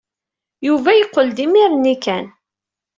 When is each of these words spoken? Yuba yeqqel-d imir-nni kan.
Yuba 0.67 0.91
yeqqel-d 0.93 1.37
imir-nni 1.45 1.95
kan. 2.03 2.25